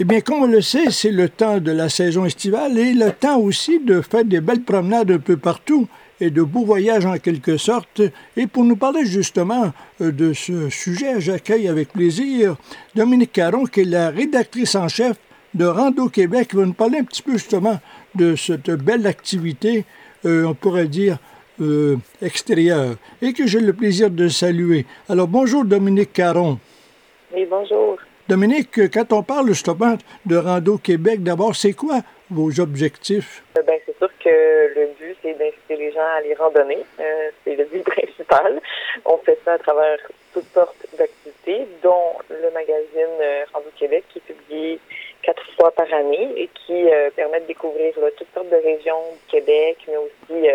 Eh 0.00 0.04
bien, 0.04 0.20
comme 0.20 0.42
on 0.44 0.46
le 0.46 0.60
sait, 0.60 0.90
c'est 0.90 1.10
le 1.10 1.28
temps 1.28 1.58
de 1.58 1.72
la 1.72 1.88
saison 1.88 2.24
estivale 2.24 2.78
et 2.78 2.92
le 2.92 3.10
temps 3.10 3.40
aussi 3.40 3.80
de 3.80 4.00
faire 4.00 4.24
des 4.24 4.40
belles 4.40 4.62
promenades 4.62 5.10
un 5.10 5.18
peu 5.18 5.36
partout 5.36 5.88
et 6.20 6.30
de 6.30 6.40
beaux 6.42 6.64
voyages 6.64 7.04
en 7.04 7.18
quelque 7.18 7.56
sorte. 7.56 8.02
Et 8.36 8.46
pour 8.46 8.62
nous 8.62 8.76
parler 8.76 9.04
justement 9.04 9.72
euh, 10.00 10.12
de 10.12 10.32
ce 10.32 10.68
sujet, 10.68 11.20
j'accueille 11.20 11.66
avec 11.66 11.92
plaisir 11.92 12.54
Dominique 12.94 13.32
Caron, 13.32 13.64
qui 13.64 13.80
est 13.80 13.84
la 13.86 14.10
rédactrice 14.10 14.76
en 14.76 14.86
chef 14.86 15.16
de 15.54 15.64
Rando 15.64 16.08
Québec, 16.08 16.50
qui 16.50 16.56
va 16.56 16.64
nous 16.64 16.74
parler 16.74 16.98
un 16.98 17.04
petit 17.04 17.22
peu 17.22 17.32
justement 17.32 17.80
de 18.14 18.36
cette 18.36 18.70
belle 18.70 19.04
activité, 19.04 19.84
euh, 20.24 20.44
on 20.44 20.54
pourrait 20.54 20.86
dire, 20.86 21.18
euh, 21.60 21.96
extérieure, 22.22 22.94
et 23.20 23.32
que 23.32 23.48
j'ai 23.48 23.58
le 23.58 23.72
plaisir 23.72 24.10
de 24.10 24.28
saluer. 24.28 24.86
Alors 25.08 25.26
bonjour 25.26 25.64
Dominique 25.64 26.12
Caron. 26.12 26.60
Oui, 27.34 27.44
bonjour. 27.50 27.98
Dominique, 28.28 28.92
quand 28.92 29.10
on 29.14 29.22
parle 29.22 29.46
justement 29.48 29.96
de 30.26 30.36
Rando 30.36 30.76
Québec, 30.76 31.22
d'abord, 31.22 31.56
c'est 31.56 31.72
quoi 31.72 32.00
vos 32.30 32.60
objectifs? 32.60 33.42
Euh, 33.56 33.62
ben, 33.62 33.80
c'est 33.86 33.96
sûr 33.96 34.10
que 34.22 34.28
le 34.28 34.88
but, 35.00 35.16
c'est 35.22 35.32
d'inciter 35.32 35.76
les 35.76 35.92
gens 35.92 36.04
à 36.04 36.18
aller 36.18 36.34
randonner. 36.34 36.84
Euh, 37.00 37.30
c'est 37.42 37.56
le 37.56 37.64
but 37.64 37.82
principal. 37.96 38.60
On 39.06 39.16
fait 39.16 39.38
ça 39.46 39.54
à 39.54 39.58
travers 39.58 39.96
toutes 40.34 40.52
sortes 40.52 40.76
d'activités, 40.98 41.66
dont 41.82 42.18
le 42.28 42.50
magazine 42.52 43.16
euh, 43.22 43.44
Rando 43.54 43.70
Québec, 43.78 44.04
qui 44.12 44.18
est 44.18 44.34
publié 44.34 44.78
quatre 45.22 45.44
fois 45.56 45.70
par 45.70 45.90
année 45.94 46.30
et 46.36 46.50
qui 46.66 46.84
permet 47.16 47.40
de 47.40 47.46
découvrir 47.46 47.94
toutes 48.18 48.28
sortes 48.34 48.50
de 48.50 48.56
régions 48.56 49.02
du 49.12 49.30
Québec, 49.30 49.78
mais 49.88 49.96
aussi 49.96 50.46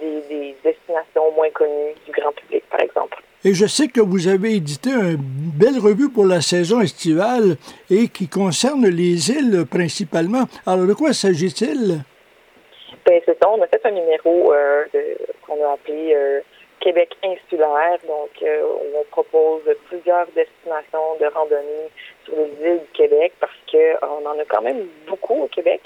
des 0.00 0.54
destinations 0.64 1.32
moins 1.32 1.50
connues 1.50 1.94
du 2.06 2.12
grand 2.12 2.32
public, 2.32 2.62
par 2.70 2.80
exemple. 2.80 3.18
Et 3.44 3.54
je 3.54 3.66
sais 3.66 3.86
que 3.86 4.00
vous 4.00 4.26
avez 4.26 4.54
édité 4.56 4.90
une 4.90 5.18
belle 5.58 5.78
revue 5.78 6.08
pour 6.08 6.24
la 6.24 6.40
saison 6.40 6.80
estivale 6.80 7.56
et 7.90 8.08
qui 8.08 8.28
concerne 8.28 8.86
les 8.86 9.30
îles 9.30 9.66
principalement. 9.68 10.44
Alors, 10.66 10.86
de 10.86 10.94
quoi 10.94 11.12
s'agit-il? 11.12 12.04
Ben, 13.04 13.20
c'est 13.24 13.36
ça. 13.42 13.50
On 13.50 13.60
a 13.60 13.66
fait 13.66 13.84
un 13.84 13.90
numéro 13.90 14.52
euh, 14.52 14.84
qu'on 15.46 15.64
a 15.64 15.72
appelé 15.72 16.14
euh, 16.14 16.40
Québec 16.80 17.16
insulaire. 17.24 17.98
Donc, 18.06 18.30
euh, 18.42 18.62
on 18.94 19.04
propose 19.10 19.62
plusieurs 19.88 20.26
destinations 20.28 21.16
de 21.20 21.26
randonnée 21.26 21.90
sur 22.24 22.34
les 22.36 22.70
îles 22.70 22.80
du 22.80 22.92
Québec 22.92 23.32
parce 23.40 23.52
qu'on 23.70 24.26
en 24.26 24.38
a 24.38 24.44
quand 24.48 24.62
même 24.62 24.86
beaucoup 25.08 25.42
au 25.42 25.48
Québec. 25.48 25.80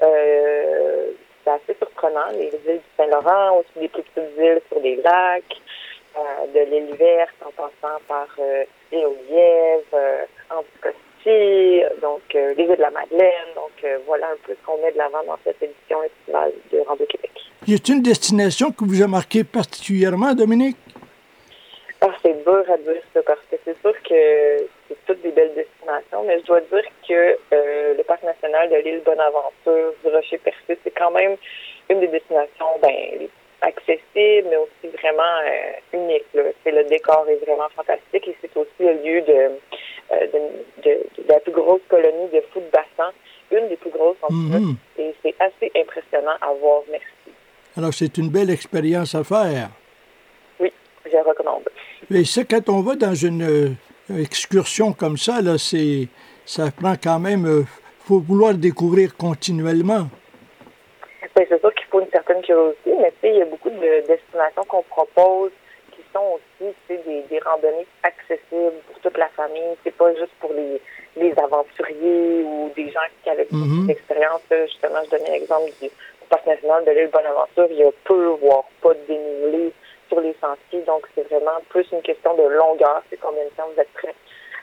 c'est 0.00 1.50
assez 1.50 1.76
surprenant. 1.78 2.30
Les 2.32 2.46
îles 2.46 2.78
du 2.78 2.80
Saint-Laurent, 2.96 3.58
aussi 3.58 3.80
des 3.80 3.88
plus 3.88 4.02
petites 4.02 4.38
îles 4.38 4.62
sur 4.70 4.80
des 4.80 4.96
lacs. 4.96 5.60
Euh, 6.18 6.46
de 6.52 6.70
l'île 6.70 6.96
verte 6.96 7.34
en 7.44 7.50
passant 7.52 7.98
par 8.08 8.26
euh, 8.40 8.64
l'île 8.90 9.06
aux 9.06 9.16
Lièvres, 9.30 9.84
euh, 9.94 10.24
Anticosti, 10.50 11.82
donc 12.00 12.22
les 12.32 12.64
îles 12.64 12.76
de 12.76 12.82
la 12.82 12.90
Madeleine. 12.90 13.50
Donc 13.54 13.86
voilà 14.06 14.28
un 14.28 14.36
peu 14.44 14.54
ce 14.54 14.66
qu'on 14.66 14.82
met 14.82 14.90
de 14.92 14.98
l'avant 14.98 15.22
dans 15.26 15.38
cette 15.44 15.62
édition 15.62 16.02
estivale 16.02 16.52
de 16.72 16.80
Rando 16.80 17.04
Québec. 17.06 17.30
Y 17.66 17.74
a-t-il 17.74 17.96
une 17.96 18.02
destination 18.02 18.70
qui 18.70 18.84
vous 18.84 19.02
a 19.02 19.06
marqué 19.06 19.44
particulièrement, 19.44 20.32
Dominique? 20.34 20.76
Ah, 22.00 22.10
c'est 22.22 22.42
dur 22.44 22.64
à 22.72 22.78
dire 22.78 23.02
ça 23.12 23.20
parce 23.22 23.40
que 23.50 23.56
c'est 23.64 23.78
sûr 23.80 23.92
que 24.02 24.66
c'est 24.88 24.96
toutes 25.06 25.20
des 25.22 25.32
belles 25.32 25.54
destinations, 25.54 26.24
mais 26.24 26.40
je 26.40 26.46
dois 26.46 26.60
dire 26.60 26.84
que 27.06 27.36
le 27.96 28.02
parc 28.04 28.22
national 28.22 28.70
de 28.70 28.76
l'île 28.76 29.02
Bonaventure 29.04 29.92
du 30.02 30.10
Rocher 30.10 30.38
Percé, 30.38 30.78
c'est 30.82 30.94
quand 30.96 31.10
même 31.10 31.36
une 31.90 32.00
des 32.00 32.08
destinations 32.08 32.78
ben, 32.80 33.28
mais 34.48 34.56
aussi 34.56 34.94
vraiment 35.00 35.34
euh, 35.44 35.98
unique. 35.98 36.24
C'est 36.64 36.70
le 36.70 36.84
décor 36.84 37.26
est 37.28 37.44
vraiment 37.44 37.68
fantastique 37.74 38.28
et 38.28 38.36
c'est 38.40 38.56
aussi 38.56 38.80
le 38.80 38.92
lieu 38.92 39.24
euh, 39.28 39.48
de, 40.10 40.82
de, 40.84 40.98
la 41.28 41.40
plus 41.40 41.52
grosse 41.52 41.80
colonie 41.88 42.28
de 42.32 42.42
fous 42.52 42.60
de 42.60 42.70
bassin, 42.72 43.12
une 43.50 43.68
des 43.68 43.76
plus 43.76 43.90
grosses 43.90 44.16
en 44.22 44.32
mm 44.32 44.76
et 44.98 45.14
c'est 45.22 45.34
assez 45.38 45.70
impressionnant 45.76 46.36
à 46.40 46.52
voir. 46.60 46.82
Merci. 46.90 47.06
Alors 47.76 47.94
c'est 47.94 48.16
une 48.18 48.30
belle 48.30 48.50
expérience 48.50 49.14
à 49.14 49.24
faire. 49.24 49.70
Oui, 50.60 50.72
je 51.04 51.16
recommande. 51.16 51.68
Mais 52.10 52.24
ça, 52.24 52.42
quand 52.44 52.68
on 52.68 52.80
va 52.80 52.96
dans 52.96 53.14
une 53.14 53.42
euh, 53.42 54.20
excursion 54.20 54.92
comme 54.92 55.16
ça, 55.16 55.40
là, 55.40 55.58
c'est 55.58 56.08
ça 56.44 56.70
prend 56.70 56.94
quand 57.02 57.20
même. 57.20 57.64
faut 58.00 58.20
vouloir 58.20 58.54
découvrir 58.54 59.16
continuellement. 59.16 60.08
Ben, 61.38 61.46
c'est 61.48 61.60
sûr 61.60 61.72
qu'il 61.74 61.86
faut 61.86 61.97
une 62.08 62.12
certaine 62.12 62.42
curiosité, 62.42 62.94
mais 63.00 63.12
il 63.22 63.36
y 63.36 63.42
a 63.42 63.44
beaucoup 63.44 63.70
de 63.70 64.06
destinations 64.06 64.64
qu'on 64.64 64.82
propose 64.82 65.50
qui 65.92 66.02
sont 66.14 66.38
aussi 66.38 66.74
des, 66.88 67.22
des 67.28 67.38
randonnées 67.40 67.86
accessibles 68.02 68.80
pour 68.86 68.98
toute 69.02 69.18
la 69.18 69.28
famille. 69.28 69.76
C'est 69.84 69.94
pas 69.94 70.14
juste 70.14 70.32
pour 70.40 70.52
les, 70.54 70.80
les 71.16 71.38
aventuriers 71.38 72.44
ou 72.44 72.70
des 72.74 72.90
gens 72.90 73.00
qui 73.22 73.30
avaient 73.30 73.46
beaucoup 73.50 73.64
mm-hmm. 73.64 73.86
d'expérience. 73.86 74.40
Justement, 74.50 75.02
je 75.04 75.10
donnais 75.10 75.30
l'exemple 75.30 75.70
du, 75.82 75.90
parc 76.30 76.46
national 76.46 76.84
de 76.84 76.90
l'île 76.92 77.08
Bonaventure. 77.08 77.66
Il 77.70 77.78
y 77.78 77.82
a 77.82 77.90
peu, 78.04 78.26
voire 78.40 78.64
pas 78.82 78.94
de 78.94 79.00
dénivelé 79.08 79.72
sur 80.08 80.20
les 80.20 80.34
sentiers. 80.40 80.82
Donc, 80.82 81.06
c'est 81.14 81.26
vraiment 81.28 81.58
plus 81.68 81.86
une 81.92 82.02
question 82.02 82.34
de 82.36 82.42
longueur. 82.42 83.02
C'est 83.10 83.18
combien 83.18 83.44
de 83.44 83.50
temps 83.50 83.68
vous 83.74 83.80
êtes 83.80 83.92
prêts 83.94 84.14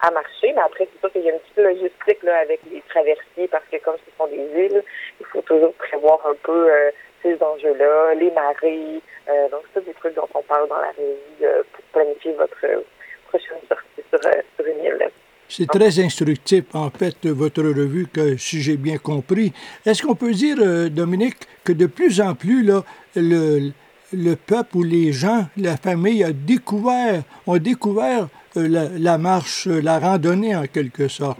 à 0.00 0.10
marcher. 0.10 0.52
Mais 0.54 0.62
après, 0.62 0.88
c'est 0.92 1.00
sûr 1.00 1.12
qu'il 1.12 1.22
y 1.22 1.30
a 1.30 1.32
une 1.32 1.40
petite 1.40 1.58
logistique 1.58 2.22
là, 2.22 2.38
avec 2.38 2.60
les 2.72 2.82
traversiers 2.88 3.48
parce 3.48 3.64
que 3.70 3.76
comme 3.78 3.96
ce 3.96 4.16
sont 4.16 4.26
des 4.28 4.36
îles, 4.36 4.82
il 5.20 5.26
faut 5.26 5.42
toujours 5.42 5.72
prévoir 5.74 6.18
un 6.26 6.34
peu 6.42 6.70
euh, 6.70 6.90
ces 7.22 7.36
enjeux-là, 7.42 8.14
les 8.14 8.30
marées. 8.30 9.00
Euh, 9.28 9.48
donc, 9.50 9.62
c'est 9.72 9.84
des 9.84 9.94
trucs 9.94 10.14
dont 10.14 10.28
on 10.34 10.42
parle 10.42 10.68
dans 10.68 10.76
la 10.76 10.90
revue 10.90 11.42
euh, 11.42 11.62
pour 11.72 11.84
planifier 11.92 12.32
votre 12.34 12.84
prochaine 13.28 13.58
sortie 13.68 14.02
sur, 14.10 14.20
sur 14.20 14.66
une 14.66 14.84
île. 14.84 15.10
C'est 15.48 15.66
très 15.66 15.98
instructif, 15.98 16.64
en 16.74 16.90
fait, 16.90 17.26
votre 17.26 17.62
revue, 17.62 18.06
que 18.06 18.36
si 18.36 18.60
j'ai 18.62 18.76
bien 18.76 18.98
compris. 18.98 19.52
Est-ce 19.84 20.02
qu'on 20.06 20.14
peut 20.14 20.30
dire, 20.30 20.56
Dominique, 20.90 21.38
que 21.64 21.72
de 21.72 21.86
plus 21.86 22.20
en 22.20 22.34
plus, 22.36 22.62
là, 22.62 22.82
le, 23.16 23.72
le 24.12 24.34
peuple 24.34 24.76
ou 24.76 24.82
les 24.82 25.12
gens, 25.12 25.46
la 25.56 25.76
famille 25.76 26.24
a 26.24 26.32
découvert, 26.32 27.22
ont 27.46 27.58
découvert 27.58 28.28
euh, 28.56 28.88
la, 28.98 29.18
marche, 29.18 29.66
euh, 29.66 29.80
la 29.80 29.98
randonnée 29.98 30.56
en 30.56 30.66
quelque 30.66 31.08
sorte? 31.08 31.38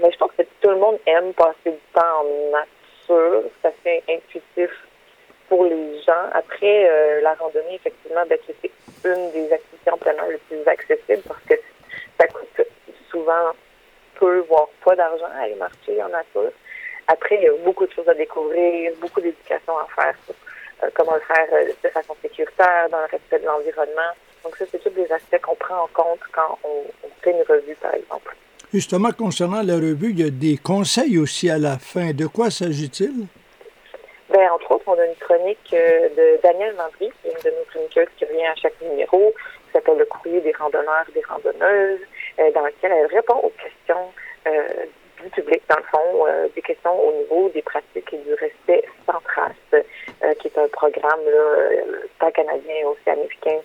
Mais 0.00 0.10
je 0.12 0.18
pense 0.18 0.30
que 0.36 0.42
tout 0.60 0.70
le 0.70 0.78
monde 0.78 0.98
aime 1.06 1.32
passer 1.34 1.54
du 1.66 1.78
temps 1.94 2.20
en 2.20 2.50
nature. 2.52 2.68
C'est 3.06 3.68
assez 3.68 4.02
intuitif 4.08 4.70
pour 5.48 5.64
les 5.64 6.00
gens. 6.02 6.28
Après, 6.32 6.88
euh, 6.88 7.20
la 7.20 7.34
randonnée, 7.34 7.74
effectivement, 7.74 8.24
ben, 8.28 8.38
c'est 8.46 8.70
une 9.04 9.30
des 9.32 9.52
activités 9.52 9.90
en 9.90 9.98
plein 9.98 10.12
air 10.12 10.28
les 10.28 10.38
plus 10.38 10.66
accessibles 10.66 11.22
parce 11.26 11.42
que 11.42 11.54
ça 12.18 12.26
coûte 12.28 12.66
souvent 13.10 13.52
peu, 14.14 14.38
voire 14.48 14.68
pas 14.84 14.96
d'argent 14.96 15.28
à 15.36 15.42
aller 15.44 15.54
marcher 15.56 16.02
en 16.02 16.08
nature. 16.08 16.52
Après, 17.08 17.36
il 17.36 17.42
y 17.42 17.48
a 17.48 17.52
beaucoup 17.64 17.86
de 17.86 17.92
choses 17.92 18.08
à 18.08 18.14
découvrir, 18.14 18.92
beaucoup 19.00 19.20
d'éducation 19.20 19.76
à 19.78 19.86
faire 19.94 20.14
sur 20.24 20.34
comment 20.94 21.14
le 21.14 21.20
faire 21.20 21.46
de 21.82 21.88
façon 21.88 22.16
sécuritaire, 22.22 22.88
dans 22.90 23.00
le 23.00 23.06
respect 23.06 23.38
de 23.38 23.46
l'environnement. 23.46 24.12
Donc 24.44 24.56
ça, 24.56 24.64
c'est 24.70 24.82
tous 24.82 24.90
des 24.90 25.10
aspects 25.12 25.40
qu'on 25.40 25.54
prend 25.54 25.82
en 25.82 25.88
compte 25.88 26.20
quand 26.32 26.58
on, 26.64 26.84
fait 27.22 27.30
une 27.30 27.42
revue, 27.42 27.76
par 27.76 27.94
exemple. 27.94 28.34
Justement, 28.72 29.10
concernant 29.12 29.60
la 29.62 29.74
revue, 29.74 30.12
il 30.12 30.20
y 30.20 30.26
a 30.26 30.30
des 30.30 30.56
conseils 30.56 31.18
aussi 31.18 31.50
à 31.50 31.58
la 31.58 31.76
fin. 31.76 32.12
De 32.14 32.26
quoi 32.26 32.50
s'agit-il? 32.50 33.26
Bien, 34.32 34.50
entre 34.50 34.72
autres, 34.72 34.84
on 34.86 34.98
a 34.98 35.04
une 35.04 35.16
chronique 35.16 35.74
euh, 35.74 36.08
de 36.08 36.40
Danielle 36.42 36.74
Landry, 36.76 37.12
qui 37.20 37.28
est 37.28 37.32
une 37.32 37.50
de 37.50 37.58
nos 37.58 37.64
chroniqueuses 37.66 38.08
qui 38.16 38.24
revient 38.24 38.46
à 38.46 38.54
chaque 38.54 38.80
numéro, 38.80 39.34
qui 39.66 39.72
s'appelle 39.72 39.98
Le 39.98 40.06
courrier 40.06 40.40
des 40.40 40.52
randonneurs 40.52 41.04
et 41.10 41.12
des 41.12 41.22
randonneuses, 41.28 42.00
euh, 42.38 42.50
dans 42.52 42.64
lequel 42.64 42.92
elle 42.92 43.14
répond 43.14 43.40
aux 43.42 43.52
questions 43.62 44.10
euh, 44.46 44.86
du 45.22 45.28
public, 45.28 45.60
dans 45.68 45.76
le 45.76 45.84
fond, 45.92 46.26
des 46.54 46.62
questions 46.62 46.98
au 46.98 47.12
niveau 47.12 47.50
des 47.50 47.60
pratiques 47.60 48.10
et 48.10 48.18
du 48.18 48.32
respect 48.32 48.82
sans 49.04 49.20
trace, 49.20 49.84
qui 50.40 50.48
est 50.48 50.58
un 50.58 50.66
programme 50.68 51.20
là, 52.20 52.30
canadien 52.32 52.86
aussi 52.86 53.08
américain 53.08 53.58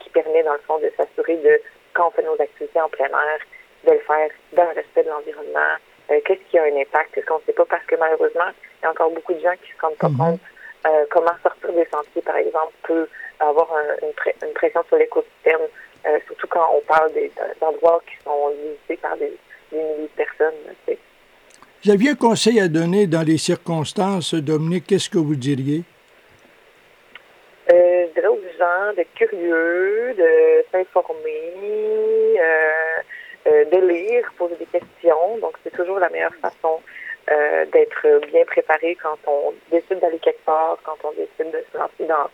qui 0.00 0.10
permet, 0.10 0.42
dans 0.42 0.52
le 0.52 0.60
fond, 0.66 0.78
de 0.80 0.92
s'assurer 0.94 1.36
de, 1.36 1.58
quand 1.94 2.08
on 2.08 2.10
fait 2.10 2.22
nos 2.22 2.34
activités 2.34 2.80
en 2.82 2.90
plein 2.90 3.06
air, 3.06 3.38
de 3.84 3.92
le 3.92 3.98
faire 4.00 4.30
dans 4.52 4.64
le 4.64 4.74
respect 4.74 5.04
de 5.04 5.08
l'environnement. 5.08 5.74
Euh, 6.10 6.20
qu'est-ce 6.24 6.40
qui 6.50 6.58
a 6.58 6.64
un 6.64 6.76
impact? 6.76 7.14
Qu'est-ce 7.14 7.26
qu'on 7.26 7.38
ne 7.38 7.44
sait 7.46 7.52
pas? 7.52 7.64
Parce 7.64 7.84
que 7.86 7.96
malheureusement, 7.96 8.50
il 8.80 8.84
y 8.84 8.86
a 8.86 8.90
encore 8.90 9.10
beaucoup 9.10 9.32
de 9.34 9.40
gens 9.40 9.54
qui 9.62 9.72
ne 9.72 9.76
se 9.76 9.80
rendent 9.80 9.96
pas 9.96 10.08
mhm. 10.08 10.16
compte 10.16 10.40
euh, 10.86 11.04
comment 11.10 11.32
sortir 11.42 11.72
des 11.72 11.88
sentiers, 11.90 12.22
par 12.22 12.36
exemple, 12.36 12.72
peut 12.82 13.08
avoir 13.40 13.68
une, 14.02 14.52
pression 14.52 14.82
sur 14.88 14.96
l'écosystème, 14.96 15.60
surtout 16.26 16.46
quand 16.48 16.68
on 16.74 16.80
parle 16.82 17.10
d'endroits 17.60 18.02
qui 18.06 18.22
sont 18.22 18.50
visités 18.50 18.96
par 18.98 19.16
des, 19.16 19.32
milliers 19.72 20.02
de 20.02 20.16
personnes. 20.16 20.54
Vous 21.84 21.90
aviez 21.90 22.10
un 22.10 22.14
conseil 22.14 22.60
à 22.60 22.68
donner 22.68 23.06
dans 23.06 23.22
les 23.22 23.38
circonstances, 23.38 24.34
Dominique, 24.34 24.86
qu'est-ce 24.86 25.10
que 25.10 25.18
vous 25.18 25.36
diriez? 25.36 25.82
Euh, 27.72 28.06
je 28.08 28.14
dirais 28.14 28.28
aux 28.28 28.40
gens 28.58 28.92
d'être 28.94 29.12
curieux, 29.14 30.14
de 30.16 30.64
s'informer, 30.70 32.38
euh, 33.46 33.64
de 33.66 33.78
lire, 33.86 34.24
poser 34.38 34.56
des 34.56 34.66
questions. 34.66 35.38
Donc, 35.40 35.54
c'est 35.62 35.74
toujours 35.74 35.98
la 35.98 36.08
meilleure 36.08 36.34
façon 36.36 36.80
euh, 37.30 37.64
d'être 37.72 38.26
bien 38.32 38.44
préparé 38.46 38.96
quand 39.02 39.18
on 39.26 39.52
décide 39.70 40.00
d'aller 40.00 40.18
quelque 40.18 40.44
part, 40.44 40.78
quand 40.84 40.96
on 41.04 41.12
décide 41.12 41.52
de 41.52 41.64
se 41.70 41.78
lancer 41.78 42.06
dans 42.06 42.30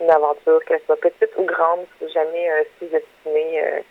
une 0.00 0.10
aventure, 0.10 0.60
qu'elle 0.66 0.80
soit 0.86 1.00
petite 1.00 1.30
ou 1.36 1.44
grande, 1.44 1.80
faut 1.98 2.08
jamais 2.08 2.50
euh, 2.50 2.62
sous-estimer 2.78 3.82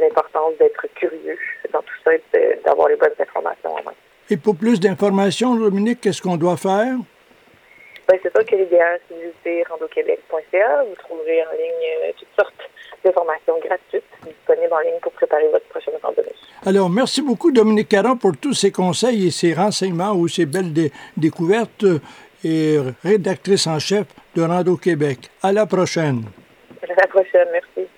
l'importance 0.00 0.54
d'être 0.58 0.86
curieux 0.94 1.38
dans 1.72 1.80
tout 1.80 1.94
ça 2.04 2.14
et 2.14 2.58
d'avoir 2.64 2.88
les 2.88 2.96
bonnes 2.96 3.14
informations 3.18 3.72
en 3.72 3.82
main. 3.84 3.94
Et 4.28 4.36
pour 4.36 4.56
plus 4.56 4.80
d'informations, 4.80 5.54
Dominique, 5.54 6.00
qu'est-ce 6.00 6.20
qu'on 6.20 6.36
doit 6.36 6.56
faire? 6.56 6.96
Ben, 8.08 8.18
c'est 8.22 8.36
sûr 8.36 8.44
que 8.44 8.56
l'idéal, 8.56 9.00
c'est 9.08 9.13
randoquebec.ca. 9.68 10.84
Vous 10.88 10.94
trouverez 10.96 11.42
en 11.42 11.52
ligne 11.52 12.12
toutes 12.18 12.28
sortes 12.38 12.70
d'informations 13.04 13.58
gratuites 13.58 14.04
disponibles 14.26 14.72
en 14.72 14.80
ligne 14.80 15.00
pour 15.02 15.12
préparer 15.12 15.48
votre 15.48 15.66
prochaine 15.66 15.94
randonnée. 16.02 16.32
Alors, 16.66 16.88
merci 16.88 17.20
beaucoup, 17.22 17.52
Dominique 17.52 17.88
Caron, 17.88 18.16
pour 18.16 18.36
tous 18.36 18.54
ces 18.54 18.72
conseils 18.72 19.26
et 19.26 19.30
ces 19.30 19.52
renseignements 19.52 20.12
ou 20.12 20.28
ces 20.28 20.46
belles 20.46 20.72
découvertes 21.16 21.84
et 22.42 22.78
rédactrice 23.02 23.66
en 23.66 23.78
chef 23.78 24.06
de 24.34 24.42
Rando 24.42 24.76
Québec. 24.76 25.30
À 25.42 25.52
la 25.52 25.66
prochaine. 25.66 26.24
À 26.82 26.86
la 26.86 27.06
prochaine, 27.06 27.48
merci. 27.52 27.88